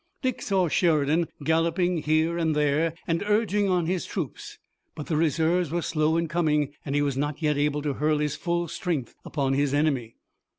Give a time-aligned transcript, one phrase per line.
[0.23, 4.57] Dick saw Sheridan galloping here and there, and urging on his troops,
[4.95, 8.17] but the reserves were slow in coming and he was not yet able to hurl
[8.17, 10.15] his full strength upon his enemy.